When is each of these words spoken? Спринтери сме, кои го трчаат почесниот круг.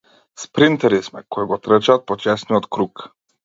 Спринтери 0.43 1.01
сме, 1.09 1.23
кои 1.37 1.45
го 1.53 1.57
трчаат 1.67 2.05
почесниот 2.11 2.69
круг. 2.79 2.93